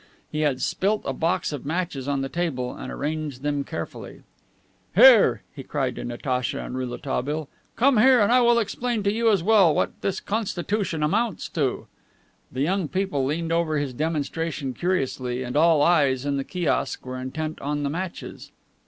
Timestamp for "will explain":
8.41-9.03